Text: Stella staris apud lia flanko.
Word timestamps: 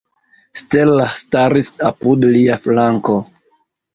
Stella 0.59 1.05
staris 1.17 1.69
apud 1.89 2.27
lia 2.37 2.57
flanko. 2.65 3.21